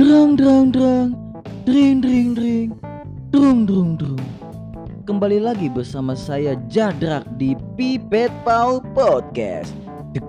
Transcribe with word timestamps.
Drang 0.00 0.32
drang 0.32 0.72
drang, 0.72 1.12
dring 1.68 2.00
dring 2.00 2.32
dring, 2.32 2.72
drung 3.28 3.68
drung 3.68 4.00
drung. 4.00 4.24
Kembali 5.04 5.36
lagi 5.44 5.68
bersama 5.68 6.16
saya 6.16 6.56
Jadrak 6.72 7.28
di 7.36 7.52
Pipet 7.76 8.32
Pau 8.40 8.80
Podcast. 8.96 9.76
Dek 10.16 10.24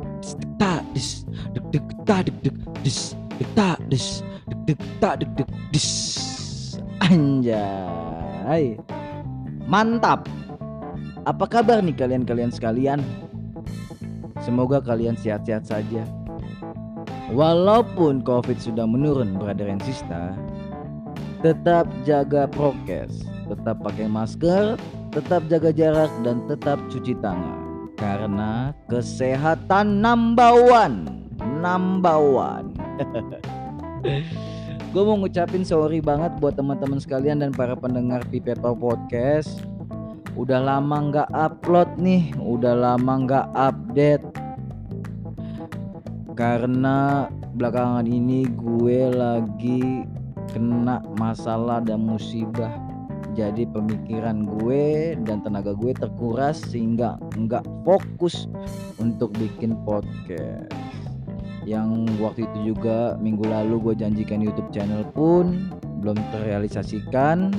tak 0.59 0.83
des, 0.91 1.23
dek 1.55 1.63
dek 1.71 1.87
tak 2.03 2.27
dek 2.27 2.35
dek 2.43 2.55
des, 2.83 3.15
dek 3.39 3.47
tak 3.55 3.79
des, 3.87 4.19
dek 4.51 4.59
dek 4.67 4.79
tak 4.99 5.13
dek 5.23 5.31
dek 5.39 5.49
des. 5.71 5.87
Anjay. 7.07 8.75
Mantap. 9.71 10.27
Apa 11.23 11.47
kabar 11.47 11.79
nih 11.79 11.95
kalian-kalian 11.95 12.51
sekalian? 12.51 12.99
Semoga 14.43 14.83
kalian 14.83 15.15
sehat-sehat 15.15 15.63
saja. 15.63 16.03
Walaupun 17.29 18.25
COVID 18.25 18.57
sudah 18.57 18.89
menurun, 18.89 19.37
Brother 19.37 19.69
and 19.69 19.83
Sister, 19.85 20.33
tetap 21.45 21.85
jaga 22.01 22.49
prokes, 22.49 23.29
tetap 23.45 23.77
pakai 23.85 24.09
masker, 24.09 24.73
tetap 25.13 25.45
jaga 25.45 25.69
jarak 25.69 26.11
dan 26.25 26.41
tetap 26.49 26.81
cuci 26.89 27.13
tangan. 27.21 27.85
Karena 28.01 28.73
kesehatan 28.89 30.01
number 30.01 30.49
one, 30.65 31.05
number 31.61 32.17
one. 32.17 32.73
Gue 34.91 35.03
mau 35.07 35.15
ngucapin 35.15 35.63
sorry 35.63 36.01
banget 36.03 36.35
buat 36.41 36.57
teman-teman 36.57 36.99
sekalian 36.99 37.45
dan 37.45 37.53
para 37.53 37.77
pendengar 37.77 38.25
Pipeto 38.27 38.73
Podcast. 38.73 39.61
Udah 40.35 40.59
lama 40.59 41.11
nggak 41.11 41.29
upload 41.31 41.95
nih, 41.95 42.33
udah 42.39 42.75
lama 42.75 43.13
nggak 43.23 43.47
update 43.55 44.40
karena 46.41 47.29
belakangan 47.53 48.09
ini 48.09 48.49
gue 48.49 49.13
lagi 49.13 50.09
kena 50.49 51.05
masalah 51.21 51.85
dan 51.85 52.01
musibah. 52.01 52.81
Jadi 53.37 53.69
pemikiran 53.69 54.49
gue 54.49 55.13
dan 55.21 55.45
tenaga 55.45 55.77
gue 55.77 55.93
terkuras 55.93 56.57
sehingga 56.65 57.21
nggak 57.37 57.61
fokus 57.85 58.49
untuk 58.97 59.29
bikin 59.37 59.77
podcast. 59.85 60.73
Yang 61.61 62.09
waktu 62.17 62.49
itu 62.49 62.73
juga 62.73 63.21
minggu 63.21 63.45
lalu 63.45 63.93
gue 63.93 64.01
janjikan 64.01 64.41
YouTube 64.41 64.73
channel 64.73 65.05
pun 65.13 65.69
belum 66.01 66.17
terrealisasikan. 66.33 67.53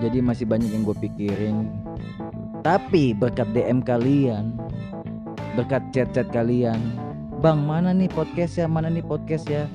Jadi 0.00 0.18
masih 0.24 0.48
banyak 0.48 0.72
yang 0.72 0.88
gue 0.88 0.96
pikirin. 0.96 1.68
Tapi 2.64 3.12
berkat 3.12 3.52
DM 3.52 3.84
kalian 3.84 4.56
berkat 5.54 5.84
chat-chat 5.94 6.26
kalian 6.34 6.80
Bang 7.44 7.68
mana 7.68 7.92
nih 7.92 8.08
podcast 8.08 8.56
ya? 8.56 8.64
Mana 8.64 8.88
nih 8.88 9.04
podcast 9.04 9.44
ya? 9.44 9.68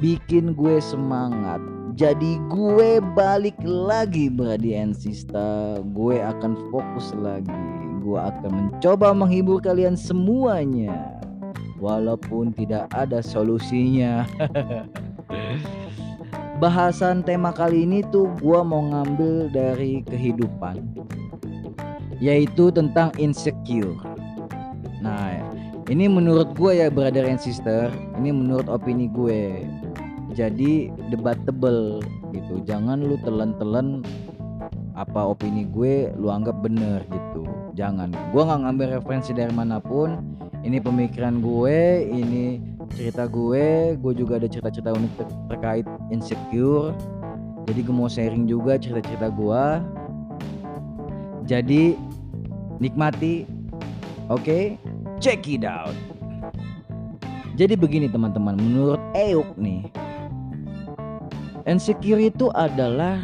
Bikin 0.00 0.56
gue 0.56 0.80
semangat. 0.80 1.60
Jadi 1.92 2.40
gue 2.48 2.96
balik 3.12 3.60
lagi 3.60 4.32
Brady 4.32 4.72
and 4.72 4.96
Sista 4.96 5.76
Gue 5.92 6.16
akan 6.16 6.56
fokus 6.72 7.12
lagi. 7.20 7.52
Gue 8.00 8.16
akan 8.16 8.72
mencoba 8.72 9.12
menghibur 9.12 9.60
kalian 9.60 10.00
semuanya. 10.00 11.20
Walaupun 11.76 12.56
tidak 12.56 12.88
ada 12.96 13.20
solusinya. 13.20 14.24
Bahasan 16.64 17.20
tema 17.20 17.52
kali 17.52 17.84
ini 17.84 18.00
tuh 18.08 18.32
gue 18.40 18.60
mau 18.64 18.80
ngambil 18.80 19.52
dari 19.52 20.00
kehidupan 20.08 20.80
Yaitu 22.16 22.72
tentang 22.72 23.12
insecure. 23.20 23.92
Nah 25.04 25.45
ini 25.86 26.10
menurut 26.10 26.54
gue 26.58 26.82
ya 26.82 26.90
brother 26.90 27.26
and 27.26 27.38
sister. 27.38 27.90
Ini 28.18 28.34
menurut 28.34 28.66
opini 28.66 29.06
gue 29.06 29.62
jadi 30.34 30.90
debatable 31.10 32.02
gitu. 32.34 32.62
Jangan 32.66 33.06
lu 33.06 33.16
telan-telan 33.22 34.02
apa 34.96 35.36
opini 35.36 35.68
gue 35.70 36.10
lu 36.18 36.32
anggap 36.32 36.58
bener 36.58 37.06
gitu. 37.06 37.46
Jangan. 37.78 38.10
Gue 38.34 38.42
nggak 38.42 38.60
ngambil 38.66 38.86
referensi 38.98 39.30
dari 39.30 39.54
mana 39.54 39.78
pun. 39.78 40.18
Ini 40.66 40.82
pemikiran 40.82 41.38
gue 41.38 41.78
ini 42.10 42.58
cerita 42.98 43.30
gue 43.30 43.94
gue 43.94 44.12
juga 44.14 44.42
ada 44.42 44.50
cerita-cerita 44.50 44.90
unik 44.90 45.12
ter 45.14 45.28
terkait 45.54 45.86
insecure. 46.10 46.90
Jadi 47.66 47.80
gue 47.82 47.94
mau 47.94 48.10
sharing 48.10 48.46
juga 48.50 48.74
cerita-cerita 48.78 49.30
gue 49.30 49.64
jadi 51.46 51.94
nikmati 52.82 53.46
oke? 54.26 54.42
okay? 54.42 54.64
Check 55.20 55.48
it 55.48 55.64
out. 55.64 55.94
Jadi 57.56 57.72
begini 57.72 58.06
teman-teman, 58.12 58.60
menurut 58.60 59.00
Euk 59.16 59.48
nih, 59.56 59.88
insecure 61.64 62.28
itu 62.28 62.52
adalah 62.52 63.16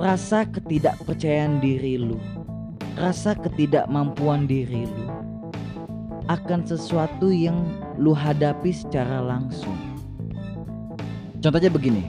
rasa 0.00 0.48
ketidakpercayaan 0.48 1.60
diri 1.60 2.00
lu, 2.00 2.16
rasa 2.96 3.36
ketidakmampuan 3.36 4.48
diri 4.48 4.88
lu 4.88 5.06
akan 6.32 6.62
sesuatu 6.64 7.28
yang 7.28 7.68
lu 8.00 8.16
hadapi 8.16 8.72
secara 8.72 9.20
langsung. 9.20 9.76
Contohnya 11.42 11.68
begini, 11.68 12.06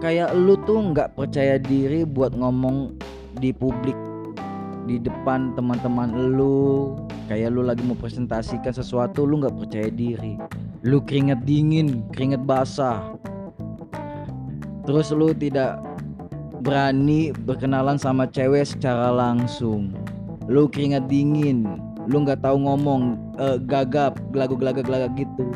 kayak 0.00 0.32
lu 0.32 0.56
tuh 0.64 0.94
nggak 0.94 1.18
percaya 1.18 1.60
diri 1.60 2.08
buat 2.08 2.32
ngomong 2.32 2.96
di 3.42 3.52
publik 3.52 3.98
di 4.90 4.98
depan 4.98 5.54
teman-teman 5.54 6.34
lu. 6.34 6.98
Kayak 7.30 7.54
lu 7.54 7.62
lagi 7.62 7.86
mau 7.86 7.94
presentasikan 7.94 8.74
sesuatu 8.74 9.22
lu 9.22 9.38
nggak 9.38 9.54
percaya 9.54 9.86
diri. 9.86 10.34
Lu 10.82 10.98
keringet 10.98 11.46
dingin 11.46 12.02
keringet 12.10 12.42
basah. 12.42 13.14
Terus 14.82 15.14
lu 15.14 15.30
tidak 15.30 15.78
berani 16.66 17.30
berkenalan 17.46 18.02
sama 18.02 18.26
cewek 18.26 18.66
secara 18.66 19.14
langsung. 19.14 19.94
Lu 20.50 20.66
keringet 20.66 21.06
dingin 21.06 21.70
lu 22.10 22.26
nggak 22.26 22.42
tahu 22.42 22.66
ngomong 22.66 23.14
uh, 23.38 23.54
gagap 23.62 24.18
gelagu 24.34 24.58
gelaga 24.58 24.82
gelaga 24.82 25.06
gitu. 25.14 25.46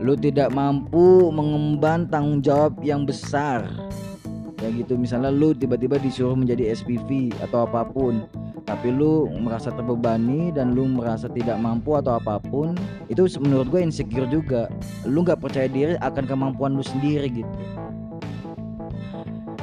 Lu 0.00 0.16
tidak 0.16 0.48
mampu 0.56 1.28
mengemban 1.28 2.08
tanggung 2.08 2.40
jawab 2.40 2.80
yang 2.80 3.04
besar 3.04 3.68
ya 4.64 4.72
gitu 4.72 4.96
misalnya 4.96 5.28
lu 5.28 5.52
tiba-tiba 5.52 6.00
disuruh 6.00 6.32
menjadi 6.32 6.72
SPV 6.72 7.36
atau 7.44 7.68
apa 7.68 7.84
pun 7.84 8.24
tapi 8.64 8.88
lu 8.88 9.28
merasa 9.28 9.68
terbebani 9.68 10.48
dan 10.48 10.72
lu 10.72 10.88
merasa 10.88 11.28
tidak 11.28 11.60
mampu 11.60 12.00
atau 12.00 12.16
apa 12.16 12.40
pun 12.40 12.72
itu 13.12 13.28
menurut 13.36 13.68
gue 13.68 13.80
insecure 13.84 14.24
juga. 14.32 14.72
Lu 15.04 15.20
nggak 15.20 15.44
percaya 15.44 15.68
diri 15.68 16.00
akan 16.00 16.24
kemampuan 16.24 16.72
lu 16.72 16.80
sendiri 16.80 17.28
gitu. 17.28 17.54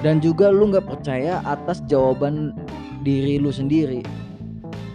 Dan 0.05 0.21
juga 0.21 0.53
lu 0.53 0.69
nggak 0.69 0.85
percaya 0.85 1.41
atas 1.49 1.81
jawaban 1.89 2.53
diri 3.01 3.41
lu 3.41 3.49
sendiri. 3.49 4.05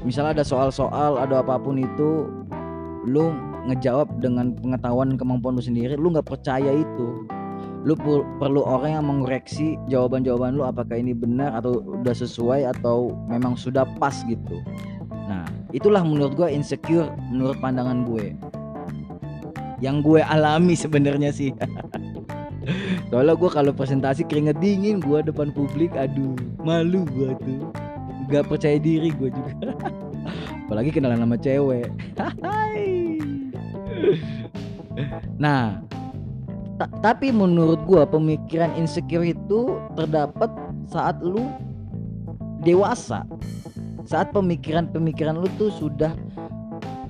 Misalnya 0.06 0.38
ada 0.38 0.44
soal-soal 0.47 1.19
ada 1.19 1.43
apa 1.43 1.59
pun 1.59 1.75
itu 1.75 2.31
lu 3.11 3.34
ngejawab 3.67 4.23
dengan 4.23 4.55
pengetahuan 4.55 5.19
kemampuan 5.19 5.59
lu 5.59 5.62
sendiri 5.62 5.99
lu 5.99 6.15
nggak 6.15 6.27
percaya 6.27 6.71
itu 6.71 7.27
lu 7.84 7.94
perlu 8.41 8.62
orang 8.64 8.91
yang 8.98 9.06
mengoreksi 9.06 9.76
jawaban-jawaban 9.91 10.56
lu 10.56 10.64
apakah 10.64 10.97
ini 10.97 11.12
benar 11.12 11.53
atau 11.54 11.82
udah 11.82 12.14
sesuai 12.14 12.66
atau 12.78 13.12
memang 13.28 13.59
sudah 13.59 13.84
pas 14.00 14.14
gitu. 14.25 14.62
Nah 15.26 15.47
itulah 15.75 16.00
menurut 16.03 16.38
gue 16.38 16.48
insecure 16.50 17.10
menurut 17.31 17.59
pandangan 17.59 18.06
gue. 18.06 18.32
Yang 19.84 19.97
gue 20.09 20.20
alami 20.25 20.75
sebenarnya 20.75 21.31
sih. 21.34 21.53
Soalnya 23.10 23.38
gue 23.38 23.50
kalau 23.50 23.70
presentasi 23.70 24.26
keringet 24.26 24.58
dingin 24.58 24.98
gue 24.98 25.22
depan 25.22 25.54
publik 25.54 25.94
aduh 25.94 26.34
malu 26.64 27.06
gue 27.14 27.37
tuh. 27.43 27.70
Gak 28.26 28.50
percaya 28.50 28.81
diri 28.82 29.14
gue 29.14 29.31
juga. 29.31 29.79
Apalagi 30.67 30.90
kenalan 30.90 31.22
sama 31.22 31.37
cewek. 31.38 31.87
Nah 35.37 35.86
Ta 36.76 36.84
tapi 37.00 37.32
menurut 37.32 37.81
gua 37.88 38.05
pemikiran 38.05 38.73
insecure 38.76 39.25
itu 39.25 39.81
terdapat 39.96 40.52
saat 40.93 41.17
lu 41.25 41.49
dewasa. 42.61 43.25
Saat 44.06 44.31
pemikiran-pemikiran 44.31 45.40
lu 45.40 45.49
tuh 45.58 45.73
sudah 45.73 46.14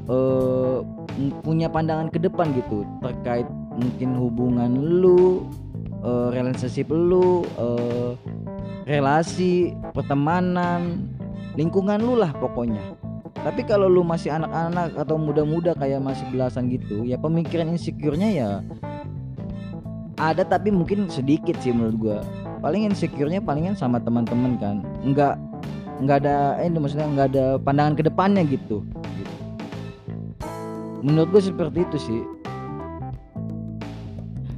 uh, 0.09 0.81
punya 1.45 1.69
pandangan 1.69 2.09
ke 2.09 2.17
depan 2.17 2.57
gitu 2.57 2.89
terkait 3.05 3.45
mungkin 3.77 4.17
hubungan 4.17 4.73
lu, 5.03 5.45
uh, 6.01 6.33
relationship 6.33 6.89
lu, 6.89 7.45
uh, 7.61 8.17
relasi, 8.89 9.77
pertemanan, 9.93 11.05
lingkungan 11.59 12.01
lu 12.01 12.17
lah 12.17 12.33
pokoknya. 12.33 12.81
Tapi 13.45 13.63
kalau 13.69 13.87
lu 13.87 14.03
masih 14.03 14.33
anak-anak 14.33 14.97
atau 14.97 15.21
muda-muda 15.21 15.77
kayak 15.77 16.01
masih 16.01 16.25
belasan 16.33 16.73
gitu, 16.73 17.05
ya 17.05 17.21
pemikiran 17.21 17.69
insecure-nya 17.71 18.29
ya 18.33 18.51
ada 20.17 20.49
tapi 20.49 20.73
mungkin 20.73 21.13
sedikit 21.13 21.61
sih 21.61 21.77
menurut 21.77 21.97
gue 22.01 22.19
paling 22.65 22.89
insecure-nya 22.89 23.45
palingan 23.45 23.77
sama 23.77 24.01
teman-teman 24.01 24.57
kan. 24.57 24.77
Nggak 25.05 25.37
nggak 25.97 26.17
ada 26.25 26.61
eh 26.61 26.69
maksudnya 26.73 27.09
nggak 27.09 27.29
ada 27.37 27.45
pandangan 27.61 27.95
ke 27.97 28.03
depannya 28.09 28.43
gitu. 28.49 28.81
Menurut 31.05 31.29
gue 31.37 31.43
seperti 31.53 31.85
itu 31.85 31.99
sih. 32.01 32.23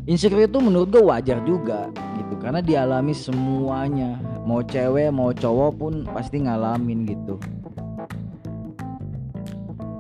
Insecure 0.09 0.49
itu 0.49 0.59
menurut 0.63 0.89
gue 0.89 1.03
wajar 1.05 1.43
juga 1.45 1.91
gitu. 2.17 2.39
Karena 2.39 2.63
dialami 2.63 3.13
semuanya. 3.13 4.17
Mau 4.47 4.65
cewek 4.65 5.13
mau 5.13 5.35
cowok 5.35 5.71
pun 5.77 5.95
pasti 6.09 6.41
ngalamin 6.41 7.05
gitu. 7.05 7.37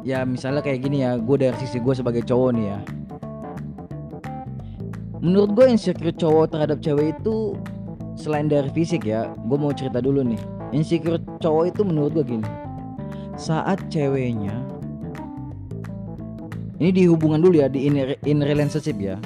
Ya 0.06 0.24
misalnya 0.24 0.64
kayak 0.64 0.80
gini 0.86 1.04
ya. 1.04 1.18
Gue 1.20 1.36
dari 1.36 1.52
sisi 1.60 1.82
gue 1.82 1.92
sebagai 1.92 2.24
cowok 2.24 2.50
nih 2.56 2.66
ya 2.72 2.80
menurut 5.18 5.50
gue 5.54 5.66
insecure 5.66 6.14
cowok 6.14 6.54
terhadap 6.54 6.78
cewek 6.78 7.14
itu 7.18 7.58
selain 8.18 8.50
dari 8.50 8.70
fisik 8.70 9.06
ya 9.06 9.30
gue 9.46 9.58
mau 9.58 9.74
cerita 9.74 9.98
dulu 9.98 10.22
nih. 10.22 10.40
Insecure 10.70 11.18
cowok 11.40 11.64
itu 11.74 11.82
menurut 11.82 12.10
gue 12.18 12.24
gini. 12.38 12.48
Saat 13.38 13.86
ceweknya 13.90 14.54
ini 16.78 16.90
di 16.94 17.10
hubungan 17.10 17.42
dulu 17.42 17.58
ya 17.58 17.66
di 17.66 17.90
in, 17.90 18.14
in 18.26 18.38
relationship 18.42 18.98
ya. 18.98 19.18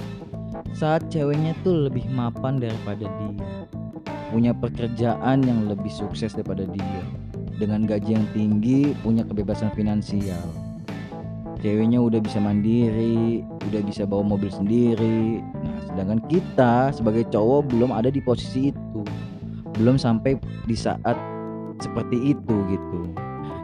Saat 0.73 1.13
ceweknya 1.13 1.53
tuh 1.61 1.89
lebih 1.89 2.09
mapan 2.09 2.57
daripada 2.57 3.05
dia. 3.05 3.49
Punya 4.33 4.57
pekerjaan 4.57 5.45
yang 5.45 5.69
lebih 5.69 5.93
sukses 5.93 6.33
daripada 6.33 6.65
dia. 6.65 7.03
Dengan 7.61 7.85
gaji 7.85 8.17
yang 8.17 8.27
tinggi 8.33 8.97
punya 9.05 9.29
kebebasan 9.29 9.71
finansial 9.77 10.62
ceweknya 11.63 12.03
udah 12.03 12.19
bisa 12.19 12.43
mandiri 12.43 13.47
udah 13.71 13.81
bisa 13.87 14.03
bawa 14.05 14.37
mobil 14.37 14.51
sendiri. 14.51 15.41
Nah 15.41 15.79
sedangkan 15.89 16.21
kita 16.29 16.93
sebagai 16.93 17.25
cowok 17.31 17.73
belum 17.73 17.95
ada 17.95 18.11
di 18.11 18.21
posisi 18.21 18.75
itu. 18.75 19.01
Belum 19.79 19.97
sampai 19.97 20.37
di 20.69 20.77
saat 20.77 21.17
seperti 21.81 22.37
itu 22.37 22.55
gitu. 22.69 23.01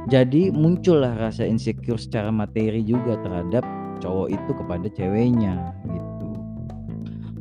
Jadi 0.09 0.49
muncullah 0.49 1.13
rasa 1.21 1.45
insecure 1.45 2.01
secara 2.01 2.33
materi 2.33 2.81
juga 2.81 3.21
terhadap 3.21 3.61
cowok 4.01 4.29
itu 4.33 4.51
kepada 4.57 4.87
ceweknya 4.89 5.77
gitu. 5.85 6.29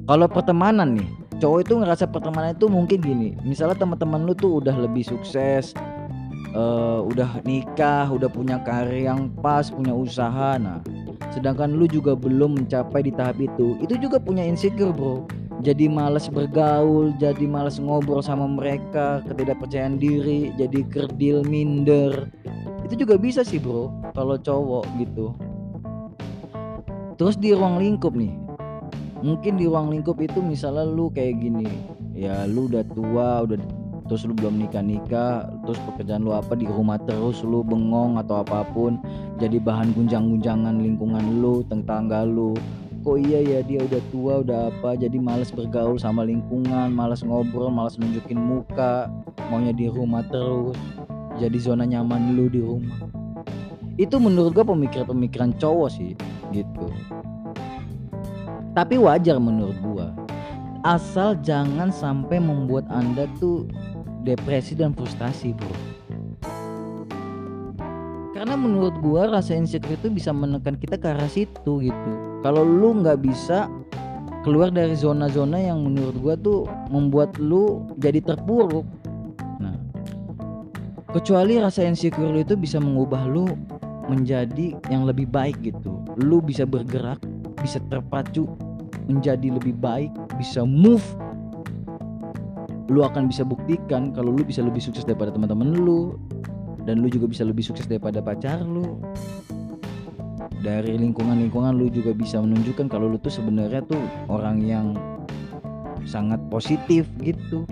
Kalau 0.03 0.27
pertemanan 0.27 0.99
nih 0.99 1.09
cowok 1.39 1.59
itu 1.63 1.73
ngerasa 1.79 2.11
pertemanan 2.11 2.57
itu 2.57 2.67
mungkin 2.67 2.99
gini. 2.99 3.29
Misalnya 3.47 3.79
teman-teman 3.79 4.27
lu 4.27 4.35
tuh 4.35 4.59
udah 4.59 4.75
lebih 4.75 5.07
sukses 5.07 5.71
uh, 6.53 7.03
udah 7.03 7.41
nikah, 7.43 8.07
udah 8.07 8.29
punya 8.29 8.61
karir 8.63 9.09
yang 9.09 9.27
pas, 9.41 9.67
punya 9.67 9.91
usaha. 9.91 10.55
Nah, 10.55 10.79
sedangkan 11.33 11.75
lu 11.75 11.89
juga 11.89 12.13
belum 12.13 12.63
mencapai 12.63 13.03
di 13.07 13.11
tahap 13.11 13.41
itu. 13.41 13.75
Itu 13.83 13.97
juga 13.99 14.21
punya 14.21 14.45
insecure, 14.45 14.93
Bro. 14.93 15.27
Jadi 15.65 15.89
males 15.89 16.29
bergaul, 16.29 17.17
jadi 17.17 17.49
males 17.49 17.81
ngobrol 17.81 18.21
sama 18.21 18.45
mereka, 18.45 19.25
ketidakpercayaan 19.25 19.97
diri, 19.97 20.53
jadi 20.53 20.85
kerdil, 20.85 21.41
minder. 21.49 22.29
Itu 22.85 22.93
juga 22.93 23.17
bisa 23.17 23.41
sih, 23.41 23.57
Bro, 23.57 23.89
kalau 24.13 24.37
cowok 24.37 24.85
gitu. 25.01 25.33
Terus 27.17 27.35
di 27.41 27.57
ruang 27.57 27.81
lingkup 27.81 28.13
nih. 28.13 28.29
Mungkin 29.25 29.57
di 29.57 29.65
ruang 29.65 29.89
lingkup 29.89 30.21
itu 30.21 30.37
misalnya 30.45 30.85
lu 30.85 31.09
kayak 31.09 31.41
gini. 31.41 31.65
Ya 32.13 32.45
lu 32.45 32.69
udah 32.69 32.85
tua, 32.93 33.41
udah 33.49 33.57
terus 34.07 34.23
lu 34.23 34.33
belum 34.33 34.55
nikah 34.57 34.81
nikah 34.81 35.51
terus 35.67 35.77
pekerjaan 35.83 36.23
lu 36.23 36.31
apa 36.31 36.55
di 36.55 36.65
rumah 36.65 36.97
terus 37.03 37.43
lu 37.43 37.61
bengong 37.61 38.17
atau 38.17 38.41
apa 38.41 38.63
pun 38.71 38.97
jadi 39.37 39.59
bahan 39.59 39.91
gunjang-gunjangan 39.93 40.79
lingkungan 40.79 41.43
lu 41.43 41.61
tetangga 41.67 42.23
lu. 42.23 42.55
Kok 43.05 43.23
iya 43.23 43.39
ya 43.39 43.59
dia 43.63 43.79
udah 43.87 44.01
tua 44.11 44.33
udah 44.43 44.67
apa 44.67 44.99
jadi 44.99 45.15
males 45.15 45.47
bergaul 45.47 45.95
sama 45.95 46.27
lingkungan 46.27 46.91
males 46.91 47.23
ngobrol 47.23 47.71
males 47.71 47.95
nunjukin 47.95 48.35
muka 48.35 49.07
maunya 49.47 49.71
di 49.71 49.87
rumah 49.87 50.27
terus 50.27 50.75
jadi 51.39 51.55
zona 51.55 51.87
nyaman 51.87 52.35
lu 52.35 52.51
di 52.51 52.59
rumah. 52.59 52.99
Itu 53.95 54.19
menurut 54.19 54.51
gua 54.51 54.65
pemikiran-pemikiran 54.67 55.55
cowok 55.55 55.89
sih 55.93 56.11
gitu. 56.51 56.91
Tapi 58.75 58.99
wajar 58.99 59.39
menurut 59.39 59.77
gua. 59.79 60.11
Asal 60.85 61.39
jangan 61.41 61.89
sampai 61.89 62.37
membuat 62.37 62.85
anda 62.91 63.25
tuh 63.41 63.65
depresi 64.23 64.73
dan 64.73 64.93
frustasi 64.93 65.53
bro. 65.53 65.75
Karena 68.37 68.53
menurut 68.53 68.93
gua 69.01 69.27
rasa 69.33 69.57
insecure 69.57 69.97
itu 69.97 70.13
bisa 70.13 70.29
menekan 70.29 70.77
kita 70.77 70.95
ke 71.01 71.09
arah 71.09 71.25
situ 71.25 71.81
gitu. 71.81 72.11
Kalau 72.45 72.61
lu 72.61 73.01
nggak 73.01 73.17
bisa 73.25 73.65
keluar 74.45 74.69
dari 74.69 74.93
zona-zona 74.93 75.57
yang 75.57 75.81
menurut 75.81 76.15
gua 76.21 76.35
tuh 76.37 76.69
membuat 76.93 77.35
lu 77.41 77.81
jadi 77.97 78.21
terpuruk. 78.21 78.85
Nah 79.57 79.73
kecuali 81.11 81.57
rasa 81.57 81.81
insecure 81.83 82.29
lu 82.29 82.45
itu 82.45 82.53
bisa 82.53 82.77
mengubah 82.77 83.25
lu 83.25 83.49
menjadi 84.07 84.77
yang 84.93 85.09
lebih 85.09 85.27
baik 85.27 85.57
gitu. 85.65 85.97
Lu 86.21 86.39
bisa 86.39 86.63
bergerak 86.63 87.19
bisa 87.57 87.81
terpacu 87.89 88.45
menjadi 89.09 89.49
lebih 89.55 89.73
baik 89.81 90.13
bisa 90.37 90.61
move 90.67 91.03
lu 92.87 93.03
akan 93.03 93.27
bisa 93.27 93.43
buktikan 93.43 94.15
kalau 94.15 94.31
lu 94.31 94.43
bisa 94.47 94.63
lebih 94.63 94.79
sukses 94.79 95.03
daripada 95.03 95.31
teman-teman 95.35 95.75
lu. 95.75 96.15
Dan 96.87 97.03
lu 97.03 97.11
juga 97.11 97.27
bisa 97.27 97.43
lebih 97.43 97.67
sukses 97.67 97.83
daripada 97.83 98.23
pacar 98.23 98.63
lu. 98.63 99.03
Dari 100.63 100.95
lingkungan-lingkungan 100.95 101.75
lu 101.75 101.91
juga 101.91 102.15
bisa 102.15 102.39
menunjukkan 102.39 102.87
kalau 102.87 103.11
lu 103.11 103.19
tuh 103.19 103.31
sebenarnya 103.31 103.83
tuh 103.83 103.99
orang 104.31 104.63
yang 104.63 104.95
sangat 106.07 106.39
positif 106.47 107.03
gitu. 107.19 107.67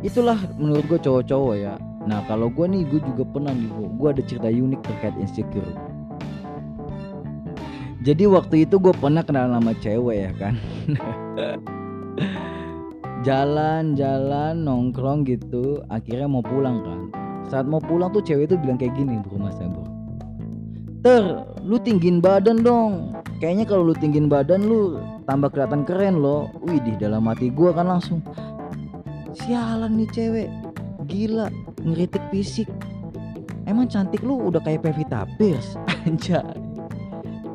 Itulah 0.00 0.40
menurut 0.56 0.88
gue 0.88 1.00
cowok-cowok 1.00 1.54
ya. 1.60 1.76
Nah 2.08 2.24
kalau 2.24 2.48
gue 2.48 2.64
nih 2.64 2.88
gue 2.88 3.00
juga 3.04 3.22
pernah 3.28 3.52
nih 3.52 3.68
gue 4.00 4.08
ada 4.08 4.22
cerita 4.24 4.48
unik 4.48 4.80
terkait 4.80 5.16
insecure. 5.20 5.72
Jadi 8.08 8.24
waktu 8.24 8.64
itu 8.64 8.80
gue 8.80 8.94
pernah 8.96 9.20
kenal 9.20 9.52
nama 9.52 9.76
cewek 9.76 10.16
ya 10.16 10.32
kan 10.40 10.54
jalan-jalan 13.28 14.64
nongkrong 14.64 15.28
gitu 15.28 15.84
akhirnya 15.92 16.24
mau 16.24 16.40
pulang 16.40 16.80
kan. 16.80 17.00
Saat 17.52 17.68
mau 17.68 17.76
pulang 17.76 18.08
tuh 18.08 18.24
cewek 18.24 18.48
itu 18.48 18.56
bilang 18.56 18.80
kayak 18.80 18.96
gini 18.96 19.20
bro 19.20 19.36
mas 19.36 19.60
bro 19.60 19.84
ter 21.04 21.24
lu 21.60 21.76
tinggiin 21.76 22.24
badan 22.24 22.64
dong. 22.64 23.12
Kayaknya 23.38 23.64
kalau 23.68 23.92
lu 23.92 23.94
tinggiin 23.94 24.26
badan 24.32 24.64
lu 24.64 24.96
tambah 25.28 25.52
kelihatan 25.52 25.84
keren 25.84 26.24
loh. 26.24 26.48
Wih 26.64 26.80
dalam 26.96 27.28
hati 27.28 27.52
gua 27.52 27.76
kan 27.76 27.92
langsung 27.92 28.24
sialan 29.36 30.00
nih 30.00 30.08
cewek. 30.10 30.48
Gila 31.08 31.52
ngeritik 31.84 32.24
fisik. 32.32 32.68
Emang 33.68 33.92
cantik 33.92 34.24
lu 34.24 34.48
udah 34.48 34.64
kayak 34.64 34.88
Pevita 34.88 35.28
Pierce 35.36 35.76
anjay. 36.08 36.40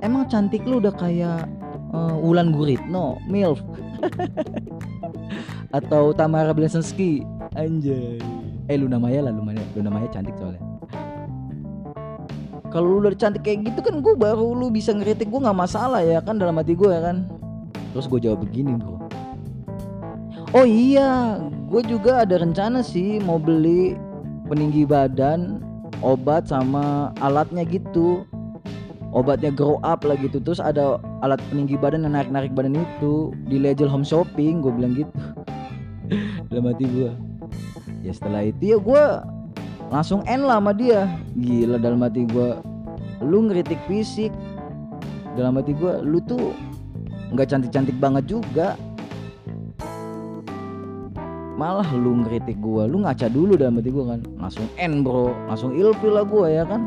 Emang 0.05 0.29
cantik 0.29 0.61
lu 0.69 0.77
udah 0.77 0.93
kayak 0.93 1.49
uh, 1.93 2.13
Wulan 2.17 2.53
Guritno 2.53 3.17
MILF 3.25 3.61
atau 5.73 6.13
Tamara 6.13 6.53
Blesensky 6.53 7.25
anjay. 7.57 8.21
Eh 8.69 8.77
Luna 8.77 9.01
Maya 9.01 9.25
lah 9.25 9.33
Luna 9.33 9.51
Maya, 9.51 9.65
Luna 9.73 9.89
Maya 9.89 10.07
cantik 10.13 10.37
soalnya. 10.37 10.61
Kalau 12.69 12.97
lu 12.97 12.97
udah 13.05 13.13
cantik 13.17 13.45
kayak 13.45 13.69
gitu 13.69 13.79
kan 13.85 14.01
gue 14.01 14.13
baru 14.17 14.53
lu 14.53 14.73
bisa 14.73 14.93
ngeritik 14.93 15.29
gue 15.29 15.41
nggak 15.41 15.57
masalah 15.57 16.01
ya 16.01 16.21
kan 16.21 16.37
dalam 16.37 16.57
hati 16.57 16.77
gue 16.77 16.89
ya 16.89 17.01
kan. 17.01 17.27
Terus 17.93 18.05
gue 18.09 18.19
jawab 18.21 18.45
begini 18.45 18.77
bro. 18.77 19.01
Oh 20.53 20.65
iya 20.65 21.41
gue 21.69 21.81
juga 21.89 22.21
ada 22.21 22.37
rencana 22.37 22.85
sih 22.85 23.17
mau 23.25 23.41
beli 23.41 23.97
peninggi 24.45 24.85
badan 24.85 25.61
obat 26.05 26.49
sama 26.49 27.13
alatnya 27.21 27.65
gitu. 27.65 28.25
Obatnya 29.13 29.53
grow 29.53 29.77
up 29.85 30.01
lah 30.01 30.17
gitu. 30.17 30.41
Terus 30.41 30.57
ada 30.57 30.97
alat 31.21 31.37
peninggi 31.53 31.77
badan 31.77 32.05
yang 32.09 32.17
narik 32.17 32.33
narik 32.33 32.51
badan 32.57 32.73
itu. 32.73 33.29
Di 33.45 33.61
Legend 33.61 33.89
Home 33.93 34.07
Shopping 34.07 34.65
gue 34.65 34.73
bilang 34.73 34.97
gitu 34.97 35.13
dalam 36.51 36.69
hati 36.69 36.85
gue 36.85 37.11
ya 38.03 38.11
setelah 38.11 38.43
itu 38.43 38.75
ya 38.75 38.77
gue 38.77 39.03
langsung 39.93 40.25
end 40.25 40.49
lah 40.49 40.57
sama 40.57 40.73
dia. 40.73 41.05
Gila 41.37 41.77
dalam 41.77 42.01
hati 42.01 42.25
gue 42.25 42.57
lu 43.21 43.45
ngeritik 43.45 43.77
fisik. 43.85 44.33
Dalam 45.37 45.57
hati 45.57 45.77
gue 45.77 46.01
lu 46.01 46.17
tuh 46.25 46.53
nggak 47.29 47.47
cantik-cantik 47.53 47.97
banget 48.01 48.25
juga. 48.25 48.73
Malah 51.53 51.85
lu 51.93 52.25
ngeritik 52.25 52.57
gue 52.57 52.83
lu 52.89 53.05
ngaca 53.05 53.29
dulu 53.29 53.53
dalam 53.53 53.77
hati 53.77 53.93
gue 53.93 54.05
kan. 54.05 54.19
Langsung 54.41 54.65
end 54.81 55.05
bro. 55.05 55.29
Langsung 55.45 55.77
ilfil 55.77 56.17
lah 56.17 56.25
gue 56.25 56.47
ya 56.49 56.65
kan? 56.65 56.81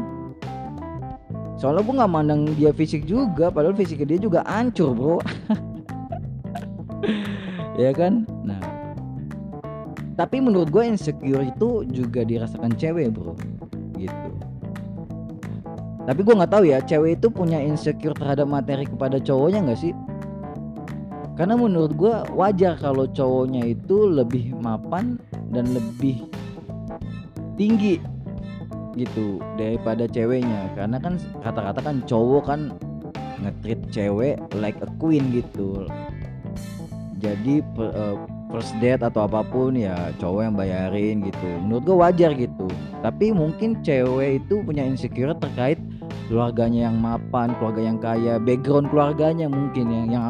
Soalnya 1.56 1.86
gue 1.86 1.94
nggak 1.94 2.12
mandang 2.12 2.42
dia 2.58 2.74
fisik 2.74 3.08
juga 3.08 3.48
padahal 3.48 3.72
fisiknya 3.72 4.18
dia 4.18 4.20
juga 4.20 4.42
hancur 4.44 4.92
bro. 4.92 5.18
Ya 7.76 7.92
kan 7.92 8.24
tapi 10.16 10.40
menurut 10.40 10.72
gue 10.72 10.80
insecure 10.80 11.44
itu 11.44 11.84
juga 11.92 12.24
dirasakan 12.24 12.72
cewek 12.72 13.12
bro. 13.12 13.36
Gitu. 14.00 14.30
Tapi 16.08 16.20
gue 16.24 16.34
nggak 16.34 16.52
tahu 16.56 16.64
ya 16.64 16.80
cewek 16.80 17.20
itu 17.20 17.28
punya 17.28 17.60
insecure 17.60 18.16
terhadap 18.16 18.48
materi 18.48 18.88
kepada 18.88 19.20
cowoknya 19.20 19.68
nggak 19.68 19.80
sih? 19.80 19.92
Karena 21.36 21.52
menurut 21.52 21.92
gue 22.00 22.14
wajar 22.32 22.80
kalau 22.80 23.04
cowoknya 23.04 23.76
itu 23.76 24.08
lebih 24.08 24.56
mapan 24.56 25.20
dan 25.52 25.68
lebih 25.76 26.24
tinggi 27.60 28.00
gitu 28.96 29.44
daripada 29.60 30.08
ceweknya. 30.08 30.72
Karena 30.72 30.96
kan 30.96 31.20
kata-kata 31.44 31.80
kan 31.84 31.96
cowok 32.08 32.44
kan 32.48 32.60
ngetrit 33.44 33.84
cewek 33.92 34.40
like 34.56 34.80
a 34.80 34.88
queen 34.96 35.28
gitu. 35.28 35.84
Jadi 37.20 37.60
uh, 37.76 38.16
first 38.50 38.72
date 38.78 39.02
atau 39.02 39.26
apa 39.26 39.42
pun 39.42 39.74
ya 39.74 40.14
cowok 40.18 40.42
yang 40.46 40.56
bayarin 40.56 41.16
gitu. 41.26 41.48
Menurut 41.66 41.82
gue 41.84 41.96
wajar 41.96 42.30
gitu. 42.34 42.66
Tapi 43.02 43.34
mungkin 43.34 43.82
cewek 43.82 44.42
itu 44.44 44.62
punya 44.62 44.82
insecure 44.86 45.34
terkait 45.36 45.78
keluarganya 46.26 46.90
yang 46.90 46.96
mapan 46.98 47.54
keluarga 47.58 47.82
yang 47.82 47.98
kaya 47.98 48.38
background 48.42 48.90
keluarganya 48.90 49.46
mungkin 49.46 49.86
yang 49.90 50.08
yang 50.10 50.24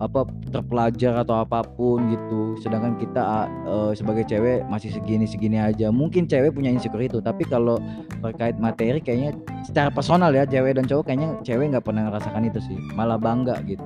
apa 0.00 0.24
terpelajar 0.48 1.12
atau 1.20 1.44
apa 1.44 1.60
pun 1.76 2.08
gitu. 2.08 2.56
Sedangkan 2.64 2.96
kita 2.96 3.46
uh, 3.68 3.92
sebagai 3.92 4.24
cewek 4.24 4.64
masih 4.72 4.88
segini 4.90 5.28
segini 5.28 5.60
aja. 5.60 5.92
Mungkin 5.92 6.24
cewek 6.24 6.56
punya 6.56 6.72
insecure 6.72 7.04
itu. 7.04 7.20
Tapi 7.20 7.44
kalau 7.44 7.76
terkait 8.24 8.56
materi 8.56 8.98
kayaknya 8.98 9.36
secara 9.68 9.92
personal 9.92 10.32
ya 10.32 10.48
cewek 10.48 10.80
dan 10.80 10.88
cowok 10.88 11.04
kayaknya 11.04 11.36
cewek 11.44 11.76
nggak 11.76 11.84
pernah 11.84 12.08
ngerasakan 12.08 12.48
itu 12.48 12.58
sih. 12.64 12.78
Malah 12.96 13.20
bangga 13.20 13.60
gitu 13.68 13.84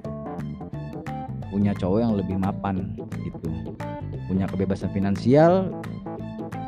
punya 1.54 1.70
cowok 1.78 1.98
yang 2.02 2.14
lebih 2.18 2.34
mapan 2.34 2.98
gitu. 3.22 3.46
Punya 4.26 4.50
kebebasan 4.50 4.90
finansial 4.90 5.70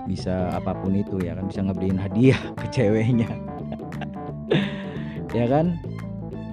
bisa 0.07 0.55
apa 0.55 0.79
pun 0.79 0.95
itu 0.95 1.19
ya 1.19 1.35
kan. 1.35 1.51
Bisa 1.51 1.67
ngebeliin 1.67 1.99
hadiah 1.99 2.39
ke 2.63 2.67
ceweknya. 2.71 3.27
Ya 5.35 5.51
kan? 5.51 5.75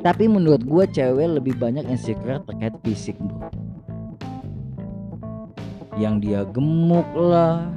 Tapi 0.02 0.26
menurut 0.26 0.66
gue 0.66 0.84
cewek 0.90 1.38
lebih 1.38 1.54
banyak 1.62 1.86
insecure 1.86 2.42
terkait 2.50 2.74
fisik 2.82 3.16
bro. 3.22 3.54
Yang 5.94 6.16
dia 6.26 6.42
gemuk 6.50 7.06
lah 7.14 7.70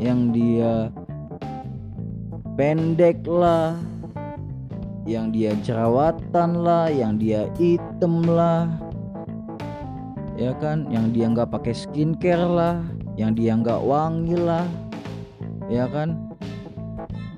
yang 0.00 0.32
dia 0.32 0.88
pendek 2.56 3.20
lah 3.28 3.76
yang 5.04 5.30
dia 5.30 5.52
jerawatan 5.62 6.64
lah 6.64 6.88
yang 6.88 7.20
dia 7.20 7.46
hitam 7.60 8.24
lah 8.24 8.87
ya 10.38 10.54
kan? 10.56 10.86
Yang 10.88 11.06
dia 11.18 11.26
nggak 11.34 11.50
pakai 11.50 11.74
skincare 11.74 12.46
lah 12.46 12.80
yang 13.18 13.34
dia 13.34 13.58
nggak 13.58 13.82
wangi 13.82 14.38
lah. 14.38 14.64
Ya 15.66 15.90
kan? 15.90 16.16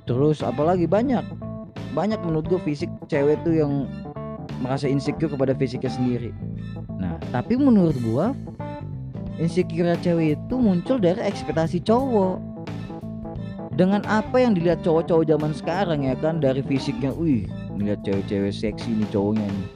Terus 0.05 0.45
apalagi 0.45 0.85
banyak 0.85 1.25
banyak 1.91 2.23
menurut 2.23 2.47
gue 2.47 2.61
fisik 2.63 2.93
cewek 3.11 3.43
tuh 3.43 3.59
yang 3.59 3.91
merasa 4.61 4.87
insecure 4.87 5.33
kepada 5.33 5.57
fisiknya 5.57 5.91
sendiri. 5.91 6.31
Nah 7.01 7.17
tapi 7.33 7.57
menurut 7.57 7.97
gua 8.05 8.37
insecure 9.41 9.97
cewek 10.05 10.37
itu 10.37 10.55
muncul 10.61 11.01
dari 11.01 11.25
ekspektasi 11.25 11.81
cowok. 11.83 12.39
Dengan 13.75 14.05
apa 14.05 14.37
yang 14.37 14.53
dilihat 14.53 14.85
cowok-cowok 14.85 15.25
zaman 15.25 15.57
sekarang 15.57 16.05
ya 16.05 16.13
kan? 16.21 16.37
Dari 16.37 16.61
fisiknya 16.61 17.17
wih 17.17 17.49
melihat 17.73 18.05
cewek-cewek 18.05 18.53
seksi 18.53 18.93
nih 18.93 19.09
cowoknya 19.09 19.49
nih. 19.49 19.69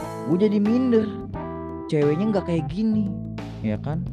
Gue 0.00 0.36
jadi 0.40 0.56
minder 0.56 1.04
ceweknya 1.90 2.30
nggak 2.30 2.46
kayak 2.46 2.70
gini. 2.70 3.10
Ya 3.66 3.74
kan? 3.82 4.06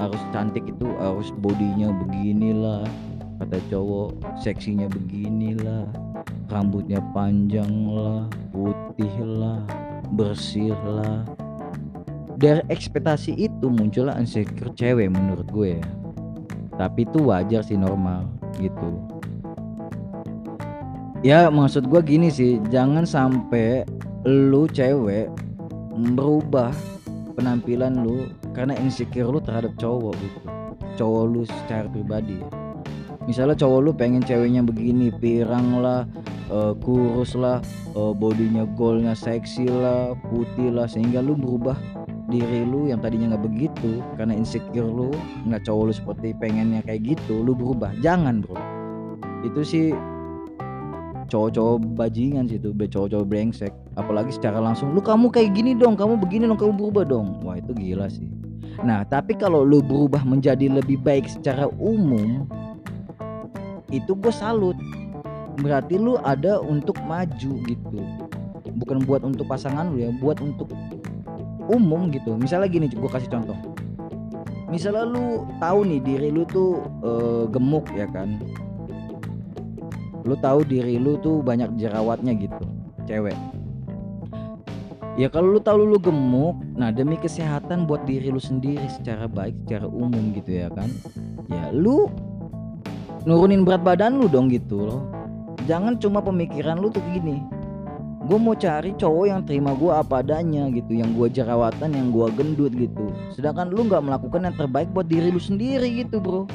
Harus 0.00 0.18
cantik 0.32 0.64
itu 0.64 0.88
harus 0.96 1.28
bodinya 1.44 1.92
beginilah 1.92 2.88
kata 3.36 3.60
cowok. 3.68 4.16
Seksinya 4.40 4.88
beginilah 4.88 5.84
rambutnya 6.48 7.04
panjang 7.12 7.92
lah 7.92 8.24
putih 8.56 9.12
lah 9.20 9.60
bersih 10.16 10.72
lah 10.84 11.24
dari 12.42 12.58
ekspektasi 12.74 13.38
itu 13.38 13.70
muncullah 13.70 14.18
insecure 14.18 14.74
cewek 14.74 15.06
menurut 15.14 15.46
gue 15.54 15.78
ya. 15.78 15.86
Tapi 16.74 17.06
itu 17.06 17.22
wajar 17.22 17.62
sih 17.62 17.78
normal 17.78 18.26
gitu. 18.58 18.98
Ya 21.22 21.46
maksud 21.46 21.86
gue 21.86 22.02
gini 22.02 22.34
sih 22.34 22.58
jangan 22.66 23.06
sampai 23.06 23.86
lu 24.26 24.66
cewek 24.66 25.30
merubah 25.92 26.72
penampilan 27.36 28.04
lu 28.04 28.28
karena 28.56 28.76
insecure 28.80 29.28
lu 29.28 29.40
terhadap 29.40 29.72
cowok 29.76 30.16
gitu. 30.18 30.40
Cowok 31.00 31.24
lu 31.28 31.42
secara 31.44 31.88
pribadi. 31.88 32.40
Ya 32.40 32.62
misalnya 33.26 33.54
cowok 33.54 33.80
lu 33.82 33.90
pengen 33.94 34.22
ceweknya 34.22 34.66
begini 34.66 35.14
pirang 35.14 35.78
lah 35.78 36.02
uh, 36.50 36.74
kurus 36.82 37.38
lah 37.38 37.62
uh, 37.94 38.10
bodinya 38.10 38.66
golnya 38.74 39.14
seksi 39.14 39.70
lah 39.70 40.14
putih 40.30 40.74
lah 40.74 40.90
sehingga 40.90 41.22
lu 41.22 41.38
berubah 41.38 41.78
diri 42.30 42.64
lu 42.64 42.88
yang 42.88 42.98
tadinya 42.98 43.34
nggak 43.34 43.44
begitu 43.44 44.00
karena 44.16 44.34
insecure 44.34 44.88
lu 44.88 45.12
nggak 45.46 45.62
cowok 45.68 45.82
lu 45.90 45.92
seperti 45.94 46.28
pengennya 46.34 46.82
kayak 46.82 47.14
gitu 47.14 47.42
lu 47.42 47.54
berubah. 47.54 47.94
Jangan 48.02 48.42
bro. 48.42 48.58
Itu 49.46 49.62
sih 49.62 49.94
cowok-cowok 51.32 51.96
bajingan 51.96 52.44
sih 52.44 52.60
itu 52.60 52.76
cowok-cowok 52.76 53.24
brengsek. 53.24 53.72
Apalagi 53.96 54.36
secara 54.36 54.60
langsung 54.60 54.92
lu 54.92 55.00
kamu 55.00 55.32
kayak 55.32 55.56
gini 55.56 55.72
dong 55.72 55.96
kamu 55.96 56.20
begini 56.20 56.44
dong 56.44 56.60
kamu 56.60 56.76
berubah 56.76 57.04
dong. 57.08 57.40
Wah 57.40 57.56
itu 57.56 57.72
gila 57.72 58.12
sih. 58.12 58.28
Nah 58.84 59.08
tapi 59.08 59.32
kalau 59.32 59.64
lu 59.64 59.80
berubah 59.80 60.20
menjadi 60.28 60.68
lebih 60.68 61.00
baik 61.00 61.24
secara 61.32 61.72
umum 61.80 62.44
itu 63.88 64.12
gue 64.12 64.32
salut. 64.32 64.76
Berarti 65.64 65.96
lu 65.96 66.20
ada 66.20 66.60
untuk 66.60 67.00
maju 67.08 67.52
gitu. 67.64 67.98
Bukan 68.76 69.04
buat 69.08 69.24
untuk 69.24 69.48
pasangan 69.48 69.88
lu 69.88 70.04
ya 70.04 70.12
buat 70.20 70.36
untuk 70.44 70.68
umum 71.72 72.12
gitu. 72.12 72.36
Misalnya 72.36 72.68
gini 72.68 72.92
gue 72.92 73.08
kasih 73.08 73.32
contoh. 73.32 73.56
Misalnya 74.68 75.04
lu 75.04 75.44
tahu 75.60 75.84
nih 75.84 76.00
diri 76.00 76.28
lu 76.32 76.48
tuh 76.48 76.80
uh, 77.04 77.44
gemuk 77.48 77.88
ya 77.92 78.08
kan 78.08 78.40
lu 80.22 80.34
tahu 80.38 80.62
diri 80.62 80.98
lu 80.98 81.18
tuh 81.18 81.42
banyak 81.42 81.74
jerawatnya 81.78 82.32
gitu 82.38 82.64
cewek. 83.06 83.34
Ya 85.20 85.28
kalau 85.28 85.52
lu 85.52 85.60
tahu 85.60 85.84
lu 85.84 85.98
gemuk 86.00 86.56
nah 86.78 86.88
demi 86.88 87.20
kesehatan 87.20 87.84
buat 87.84 88.08
diri 88.08 88.32
lu 88.32 88.40
sendiri 88.40 88.88
secara 88.88 89.28
baik 89.28 89.52
secara 89.66 89.84
umum 89.84 90.32
gitu 90.32 90.56
ya 90.64 90.72
kan 90.72 90.88
ya 91.52 91.68
lu 91.68 92.08
nurunin 93.28 93.66
berat 93.66 93.84
badan 93.84 94.22
lu 94.22 94.26
dong 94.30 94.48
gitu 94.48 94.88
loh. 94.88 95.02
Jangan 95.68 96.00
cuma 96.02 96.18
pemikiran 96.24 96.80
lu 96.80 96.90
tuh 96.90 97.02
gini 97.12 97.42
gue 98.22 98.38
mau 98.38 98.54
cari 98.54 98.94
cowok 98.94 99.26
yang 99.26 99.42
terima 99.42 99.74
gue 99.74 99.90
apa 99.90 100.22
adanya 100.22 100.70
gitu 100.70 100.94
yang 100.94 101.10
gue 101.18 101.26
jerawatan 101.26 101.90
yang 101.90 102.14
gue 102.14 102.26
gendut 102.38 102.72
gitu. 102.72 103.10
Sedangkan 103.34 103.74
lu 103.74 103.90
nggak 103.90 103.98
melakukan 103.98 104.46
yang 104.46 104.54
terbaik 104.54 104.88
buat 104.94 105.10
diri 105.10 105.34
lu 105.34 105.42
sendiri 105.42 106.06
gitu 106.06 106.22
bro 106.22 106.46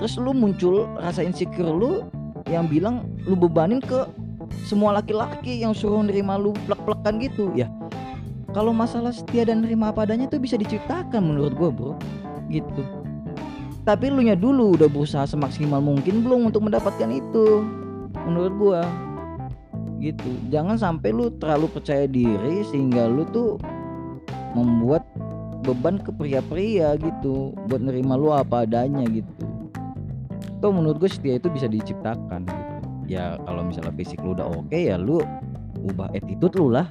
terus 0.00 0.16
lu 0.16 0.32
muncul 0.32 0.88
rasa 0.96 1.20
insecure 1.20 1.68
lu 1.68 2.08
yang 2.48 2.64
bilang 2.64 3.04
lu 3.28 3.36
bebanin 3.36 3.84
ke 3.84 4.08
semua 4.64 4.96
laki-laki 4.96 5.60
yang 5.60 5.76
suruh 5.76 6.00
nerima 6.00 6.40
lu 6.40 6.56
plek-plekan 6.64 7.20
gitu. 7.20 7.52
Ya 7.52 7.68
kalau 8.56 8.72
masalah 8.72 9.12
setia 9.12 9.44
dan 9.44 9.60
nerima 9.60 9.92
apa 9.92 10.08
adanya 10.08 10.26
itu 10.26 10.40
bisa 10.40 10.56
diciptakan 10.56 11.20
menurut 11.20 11.52
gue 11.52 11.68
bro. 11.68 11.92
Gitu. 12.48 12.82
Tapi 13.84 14.08
lu 14.08 14.24
nya 14.24 14.34
dulu 14.34 14.74
udah 14.80 14.88
berusaha 14.88 15.28
semaksimal 15.28 15.84
mungkin 15.84 16.24
belum 16.24 16.48
untuk 16.48 16.64
mendapatkan 16.64 17.12
itu? 17.12 17.62
Menurut 18.24 18.52
gua. 18.56 18.82
Gitu. 20.00 20.30
Jangan 20.48 20.80
sampai 20.80 21.12
lu 21.12 21.28
terlalu 21.36 21.68
percaya 21.76 22.08
diri 22.08 22.64
sehingga 22.72 23.04
lu 23.04 23.28
tuh 23.28 23.60
membuat 24.56 25.04
beban 25.60 26.00
ke 26.00 26.08
pria-pria 26.10 26.96
gitu 26.96 27.52
buat 27.68 27.84
nerima 27.84 28.16
lu 28.16 28.32
apa 28.32 28.64
adanya 28.64 29.04
gitu 29.06 29.59
tuh 30.60 30.70
menurut 30.70 31.00
gue 31.00 31.10
setia 31.10 31.40
itu 31.40 31.48
bisa 31.48 31.66
diciptakan 31.66 32.44
gitu. 32.44 32.76
Ya 33.10 33.40
kalau 33.48 33.66
misalnya 33.66 33.90
fisik 33.96 34.22
lu 34.22 34.38
udah 34.38 34.46
oke 34.46 34.70
okay, 34.70 34.92
ya 34.92 34.96
lu 35.00 35.18
ubah 35.90 36.12
attitude 36.14 36.54
lu 36.60 36.70
lah. 36.70 36.86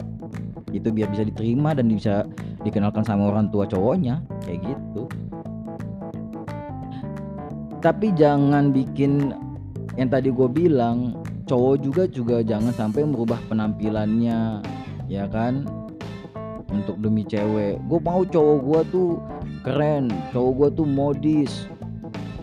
Itu 0.69 0.93
biar 0.93 1.09
bisa 1.09 1.25
diterima 1.25 1.73
dan 1.73 1.89
bisa 1.89 2.25
dikenalkan 2.65 3.05
sama 3.05 3.29
orang 3.31 3.49
tua 3.49 3.65
cowoknya 3.65 4.21
kayak 4.43 4.61
gitu. 4.65 5.03
Tapi 7.79 8.11
jangan 8.19 8.75
bikin 8.75 9.31
yang 9.95 10.11
tadi 10.11 10.29
gue 10.29 10.49
bilang 10.51 11.15
cowok 11.47 11.75
juga 11.79 12.03
juga 12.11 12.43
jangan 12.43 12.75
sampai 12.75 13.07
merubah 13.07 13.39
penampilannya 13.47 14.59
ya 15.07 15.25
kan? 15.31 15.63
Untuk 16.69 17.01
demi 17.01 17.25
cewek. 17.25 17.81
Gue 17.89 17.99
mau 18.03 18.21
cowok 18.21 18.57
gue 18.61 18.81
tuh 18.93 19.09
keren 19.63 20.11
cowok 20.35 20.51
gue 20.53 20.69
tuh 20.83 20.87
modis 20.87 21.51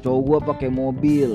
cowok 0.03 0.21
gue 0.25 0.39
pakai 0.53 0.69
mobil. 0.73 1.31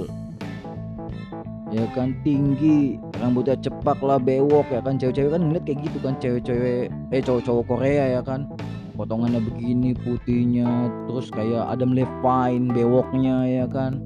Ya 1.72 1.88
kan 1.96 2.12
tinggi 2.28 3.00
rambutnya 3.24 3.56
cepak 3.56 4.04
lah 4.04 4.20
bewok 4.20 4.68
ya 4.76 4.84
kan. 4.84 5.00
Cewek-cewek 5.00 5.32
kan 5.32 5.42
ngeliat 5.48 5.64
kayak 5.64 5.80
gitu 5.88 5.98
kan 6.04 6.14
cewek-cewek 6.20 6.92
eh 6.92 7.22
cowok-cowok 7.24 7.64
Korea 7.72 8.20
ya 8.20 8.22
kan. 8.22 8.52
Potongannya 8.92 9.40
begini 9.40 9.96
putihnya 9.96 10.92
terus 11.08 11.32
kayak 11.32 11.72
Adam 11.72 11.96
Levine 11.96 12.68
bewoknya 12.76 13.48
ya 13.48 13.66
kan. 13.72 14.04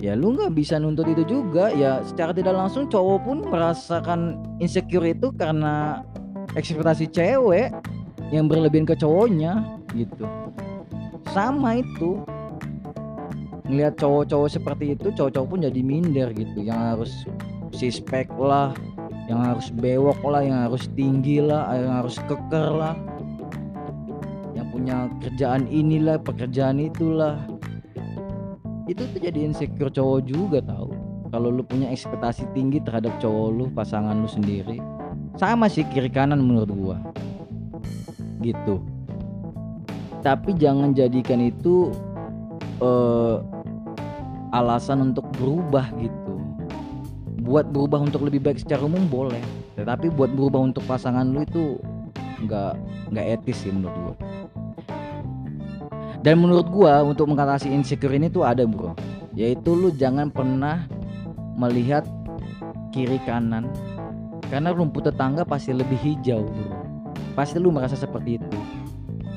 Ya 0.00 0.16
lu 0.16 0.32
nggak 0.32 0.56
bisa 0.56 0.80
nuntut 0.80 1.04
itu 1.04 1.24
juga. 1.28 1.68
Ya 1.76 2.00
secara 2.00 2.32
tidak 2.32 2.56
langsung 2.56 2.88
cowok 2.88 3.18
pun 3.28 3.38
merasakan 3.44 4.40
insecure 4.56 5.04
itu 5.04 5.28
karena 5.36 6.00
ekspektasi 6.56 7.12
cewek 7.12 7.76
yang 8.32 8.48
berlebihan 8.48 8.88
ke 8.88 8.96
cowoknya 8.96 9.64
gitu. 9.92 10.24
Sama 11.28 11.84
itu 11.84 12.24
ngelihat 13.64 13.96
cowok-cowok 13.96 14.48
seperti 14.60 14.84
itu 14.92 15.08
cowok-cowok 15.12 15.48
pun 15.48 15.60
jadi 15.64 15.80
minder 15.80 16.28
gitu. 16.36 16.58
Yang 16.64 16.80
harus 16.80 17.12
sispek 17.74 18.28
lah 18.36 18.76
yang 19.24 19.40
harus 19.40 19.72
bewok 19.72 20.20
lah 20.28 20.44
yang 20.44 20.68
harus 20.68 20.84
tinggi 20.92 21.40
lah 21.40 21.72
yang 21.72 21.94
harus 22.04 22.16
keker 22.28 22.68
lah. 22.70 22.94
Yang 24.52 24.66
punya 24.70 24.96
kerjaan 25.24 25.64
inilah 25.68 26.20
pekerjaan 26.20 26.78
itulah. 26.78 27.40
Itu 28.84 29.08
tuh 29.16 29.20
jadi 29.20 29.48
insecure 29.48 29.88
cowok 29.88 30.20
juga 30.28 30.60
tahu 30.60 30.92
kalau 31.32 31.48
lu 31.50 31.64
punya 31.64 31.88
ekspektasi 31.90 32.46
tinggi 32.54 32.78
terhadap 32.84 33.16
cowok 33.18 33.48
lu 33.50 33.64
pasangan 33.72 34.14
lu 34.14 34.28
sendiri 34.28 34.78
sama 35.34 35.66
sih 35.66 35.82
kiri 35.90 36.10
kanan 36.10 36.38
menurut 36.38 36.70
gua. 36.70 36.98
Gitu. 38.38 38.78
Tapi 40.22 40.56
jangan 40.56 40.94
jadikan 40.96 41.42
itu 41.42 41.90
uh, 42.84 43.36
alasan 44.52 45.12
untuk 45.12 45.24
berubah 45.40 45.88
gitu. 45.96 46.34
Buat 47.44 47.72
berubah 47.72 48.04
untuk 48.04 48.24
lebih 48.28 48.44
baik 48.44 48.60
secara 48.60 48.84
umum 48.84 49.04
boleh. 49.08 49.40
Tetapi 49.74 50.12
buat 50.12 50.32
berubah 50.32 50.60
untuk 50.64 50.84
pasangan 50.86 51.26
lu 51.26 51.42
itu 51.44 51.80
nggak 52.44 52.72
nggak 53.12 53.26
etis 53.40 53.64
sih 53.64 53.72
menurut 53.72 53.96
gua. 53.96 54.14
Dan 56.24 56.40
menurut 56.40 56.68
gua 56.72 57.04
untuk 57.04 57.28
mengatasi 57.28 57.68
insecure 57.68 58.16
ini 58.16 58.32
tuh 58.32 58.48
ada 58.48 58.64
bro. 58.64 58.96
Yaitu 59.36 59.76
lu 59.76 59.92
jangan 59.92 60.32
pernah 60.32 60.88
melihat 61.60 62.06
kiri 62.94 63.20
kanan. 63.28 63.68
Karena 64.48 64.72
rumput 64.72 65.10
tetangga 65.10 65.44
pasti 65.44 65.76
lebih 65.76 66.00
hijau 66.00 66.48
bro. 66.48 66.72
Pasti 67.36 67.60
lu 67.60 67.68
merasa 67.74 67.98
seperti 67.98 68.40
itu 68.40 68.58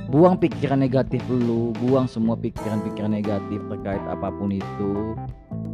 buang 0.08 0.40
pikiran 0.40 0.80
negatif 0.80 1.20
lu 1.28 1.76
buang 1.84 2.08
semua 2.08 2.40
pikiran-pikiran 2.40 3.12
negatif 3.12 3.60
terkait 3.68 4.00
apa 4.08 4.32
pun 4.32 4.56
itu. 4.56 5.20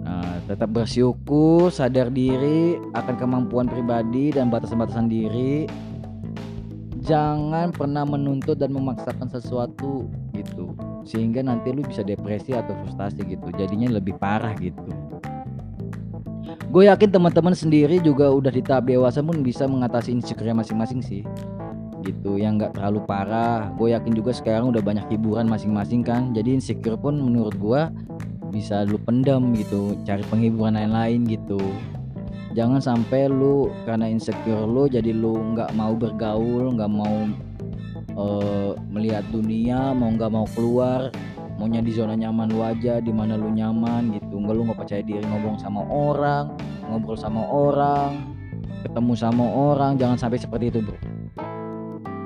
Nah, 0.03 0.41
tetap 0.49 0.73
bersyukur 0.73 1.69
sadar 1.69 2.09
diri 2.09 2.81
akan 2.97 3.15
kemampuan 3.15 3.69
pribadi 3.69 4.33
dan 4.33 4.49
batasan-batasan 4.49 5.07
diri. 5.07 5.69
Jangan 7.03 7.75
pernah 7.75 8.07
menuntut 8.07 8.57
dan 8.57 8.73
memaksakan 8.73 9.27
sesuatu 9.29 10.07
gitu 10.33 10.73
sehingga 11.03 11.43
nanti 11.43 11.75
lu 11.75 11.83
bisa 11.83 11.99
depresi 11.99 12.55
atau 12.55 12.73
frustasi 12.79 13.27
gitu 13.27 13.51
jadinya 13.53 13.99
lebih 13.99 14.15
parah 14.17 14.55
gitu. 14.57 14.87
Gue 16.73 16.89
yakin 16.89 17.13
teman-teman 17.13 17.53
sendiri 17.53 18.01
juga 18.01 18.33
udah 18.33 18.49
di 18.49 18.65
tahap 18.65 18.89
dewasa 18.89 19.21
pun 19.21 19.45
bisa 19.45 19.69
mengatasi 19.69 20.09
insecure 20.09 20.57
masing-masing 20.57 21.05
sih 21.05 21.21
gitu 22.03 22.37
yang 22.37 22.59
nggak 22.59 22.75
terlalu 22.75 23.01
parah. 23.07 23.71
Gue 23.79 23.95
yakin 23.95 24.13
juga 24.13 24.35
sekarang 24.35 24.75
udah 24.75 24.83
banyak 24.83 25.07
hiburan 25.09 25.47
masing-masing 25.47 26.03
kan. 26.03 26.35
Jadi 26.35 26.59
insecure 26.59 26.99
pun 26.99 27.15
menurut 27.17 27.55
gue 27.57 27.81
bisa 28.53 28.85
lu 28.85 29.01
pendam 29.01 29.55
gitu 29.57 29.97
cari 30.05 30.21
penghiburan 30.29 30.77
lain-lain 30.77 31.25
gitu. 31.25 31.59
Jangan 32.53 32.83
sampai 32.83 33.31
lu 33.31 33.73
karena 33.87 34.05
insecure 34.05 34.69
lu 34.69 34.85
jadi 34.85 35.09
lu 35.09 35.33
nggak 35.57 35.73
mau 35.73 35.97
bergaul 35.97 36.69
nggak 36.77 36.91
mau 36.91 37.17
uh, 38.13 38.77
melihat 38.93 39.25
dunia 39.33 39.89
mau 39.97 40.13
nggak 40.13 40.29
mau 40.29 40.45
keluar 40.53 41.09
maunya 41.57 41.81
di 41.81 41.93
zona 41.93 42.13
nyaman 42.13 42.49
lu 42.53 42.61
aja 42.61 43.01
di 43.01 43.09
mana 43.09 43.33
lu 43.39 43.49
nyaman 43.49 44.13
gitu. 44.13 44.37
Nggak 44.37 44.53
lu 44.53 44.61
nggak 44.69 44.79
percaya 44.85 45.01
diri 45.01 45.25
ngomong 45.25 45.57
sama 45.57 45.81
orang 45.89 46.53
ngobrol 46.93 47.17
sama 47.17 47.41
orang 47.49 48.35
ketemu 48.83 49.13
sama 49.15 49.45
orang 49.47 49.95
jangan 49.95 50.19
sampai 50.19 50.37
seperti 50.37 50.69
itu 50.69 50.79
bro 50.83 51.12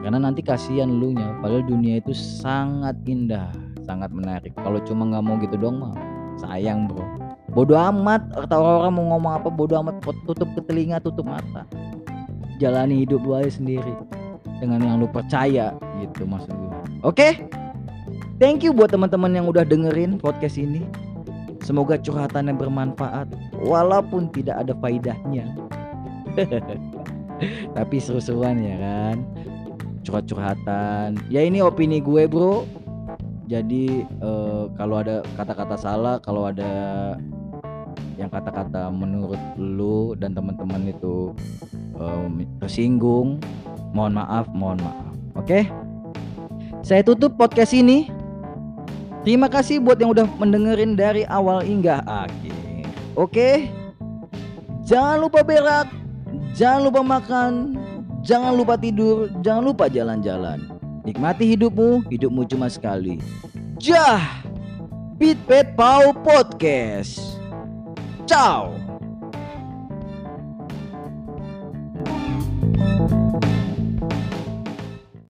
karena 0.08 0.24
nanti 0.24 0.40
kasihan 0.40 0.88
lu 0.88 1.12
nya 1.12 1.36
padahal 1.44 1.68
dunia 1.68 2.00
itu 2.00 2.16
sangat 2.16 2.96
indah 3.04 3.52
sangat 3.84 4.08
menarik 4.16 4.56
kalau 4.56 4.80
cuma 4.88 5.04
nggak 5.04 5.24
mau 5.28 5.36
gitu 5.44 5.60
dong 5.60 5.84
mah 5.84 5.92
sayang 6.40 6.88
bro 6.88 7.04
bodoh 7.52 7.76
amat 7.92 8.24
atau 8.48 8.88
orang 8.88 8.96
mau 8.96 9.20
ngomong 9.20 9.36
apa 9.36 9.52
bodoh 9.52 9.84
amat 9.84 10.00
tutup 10.24 10.48
ke 10.56 10.64
telinga 10.64 11.04
tutup 11.04 11.28
mata 11.28 11.68
jalani 12.56 13.04
hidup 13.04 13.20
lu 13.28 13.36
aja 13.36 13.52
sendiri 13.60 13.92
dengan 14.64 14.80
yang 14.80 15.04
lu 15.04 15.12
percaya 15.12 15.76
gitu 16.00 16.24
maksud 16.24 16.56
gue 16.56 16.72
oke 17.04 17.12
okay? 17.12 17.44
Thank 18.38 18.62
you 18.62 18.70
buat 18.70 18.94
teman-teman 18.94 19.34
yang 19.34 19.50
udah 19.50 19.66
dengerin 19.66 20.22
podcast 20.22 20.62
ini. 20.62 20.86
Semoga 21.66 21.98
curhatan 21.98 22.54
yang 22.54 22.62
bermanfaat 22.62 23.26
walaupun 23.66 24.30
tidak 24.30 24.62
ada 24.62 24.78
faidahnya. 24.78 25.50
Tapi 27.76 27.98
seru-seruan 27.98 28.62
ya 28.62 28.78
kan. 28.78 29.26
Curhat-curhatan. 30.08 31.20
Ya 31.28 31.44
ini 31.44 31.60
opini 31.60 32.00
gue, 32.00 32.24
Bro. 32.32 32.64
Jadi 33.52 34.08
uh, 34.24 34.72
kalau 34.80 35.04
ada 35.04 35.20
kata-kata 35.36 35.76
salah, 35.76 36.16
kalau 36.24 36.48
ada 36.48 36.72
yang 38.16 38.32
kata-kata 38.32 38.88
menurut 38.88 39.40
lu 39.60 40.16
dan 40.16 40.32
teman-teman 40.32 40.88
itu 40.88 41.36
um, 42.00 42.40
tersinggung, 42.64 43.44
mohon 43.92 44.16
maaf, 44.16 44.48
mohon 44.56 44.80
maaf. 44.80 45.12
Oke? 45.36 45.44
Okay? 45.44 45.64
Saya 46.88 47.04
tutup 47.04 47.36
podcast 47.36 47.76
ini 47.76 48.08
Terima 49.28 49.52
kasih 49.52 49.84
buat 49.84 50.00
yang 50.00 50.16
udah 50.16 50.24
mendengerin 50.40 50.96
dari 50.96 51.28
awal 51.28 51.60
hingga 51.60 52.00
akhir. 52.08 52.56
Oke? 53.20 53.68
Jangan 54.88 55.20
lupa 55.20 55.44
berak, 55.44 55.92
jangan 56.56 56.88
lupa 56.88 57.04
makan, 57.04 57.76
jangan 58.28 58.52
lupa 58.52 58.76
tidur, 58.76 59.32
jangan 59.40 59.64
lupa 59.72 59.88
jalan-jalan. 59.88 60.60
Nikmati 61.08 61.48
hidupmu, 61.56 62.04
hidupmu 62.12 62.44
cuma 62.52 62.68
sekali. 62.68 63.24
Jah! 63.80 64.44
Beat 65.16 65.40
Pet 65.48 65.74
Pau 65.80 66.12
Podcast. 66.12 67.40
Ciao. 68.28 68.76